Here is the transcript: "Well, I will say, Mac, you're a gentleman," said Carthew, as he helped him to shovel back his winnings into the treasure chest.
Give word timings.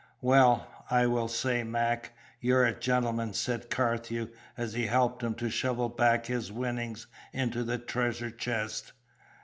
"Well, 0.21 0.67
I 0.89 1.05
will 1.05 1.27
say, 1.27 1.61
Mac, 1.63 2.13
you're 2.39 2.65
a 2.65 2.73
gentleman," 2.73 3.35
said 3.35 3.69
Carthew, 3.69 4.29
as 4.57 4.73
he 4.73 4.87
helped 4.87 5.21
him 5.21 5.35
to 5.35 5.47
shovel 5.51 5.89
back 5.89 6.25
his 6.25 6.51
winnings 6.51 7.05
into 7.33 7.63
the 7.63 7.77
treasure 7.77 8.31
chest. 8.31 8.93